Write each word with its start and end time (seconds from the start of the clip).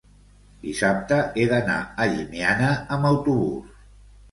dissabte 0.61 1.19
he 1.41 1.45
d'anar 1.51 1.77
a 1.83 2.09
Llimiana 2.15 2.73
amb 2.99 3.13
autobús. 3.13 3.79